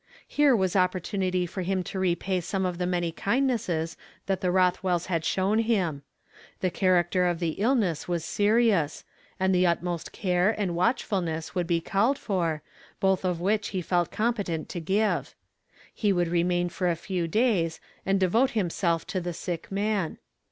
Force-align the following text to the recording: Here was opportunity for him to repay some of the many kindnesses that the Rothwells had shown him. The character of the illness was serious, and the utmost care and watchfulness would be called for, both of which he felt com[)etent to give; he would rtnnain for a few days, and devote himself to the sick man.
Here 0.27 0.55
was 0.55 0.75
opportunity 0.75 1.45
for 1.45 1.61
him 1.61 1.83
to 1.83 1.99
repay 1.99 2.41
some 2.41 2.65
of 2.65 2.79
the 2.79 2.87
many 2.87 3.11
kindnesses 3.11 3.97
that 4.25 4.41
the 4.41 4.49
Rothwells 4.49 5.05
had 5.05 5.23
shown 5.23 5.59
him. 5.59 6.01
The 6.59 6.71
character 6.71 7.27
of 7.27 7.37
the 7.37 7.51
illness 7.61 8.07
was 8.07 8.25
serious, 8.25 9.03
and 9.39 9.53
the 9.53 9.67
utmost 9.67 10.11
care 10.11 10.55
and 10.59 10.73
watchfulness 10.75 11.53
would 11.53 11.67
be 11.67 11.81
called 11.81 12.17
for, 12.17 12.63
both 12.99 13.23
of 13.23 13.39
which 13.39 13.67
he 13.67 13.81
felt 13.83 14.09
com[)etent 14.09 14.69
to 14.69 14.79
give; 14.79 15.35
he 15.93 16.11
would 16.11 16.29
rtnnain 16.29 16.71
for 16.71 16.89
a 16.89 16.95
few 16.95 17.27
days, 17.27 17.79
and 18.03 18.19
devote 18.19 18.49
himself 18.57 19.05
to 19.05 19.21
the 19.21 19.33
sick 19.33 19.71
man. 19.71 20.17